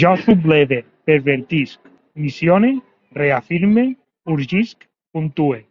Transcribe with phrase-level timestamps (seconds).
[0.00, 0.78] Jo subleve,
[1.10, 1.88] pervertisc,
[2.26, 2.74] missione,
[3.22, 3.88] reafirme,
[4.38, 5.62] urgisc, puntue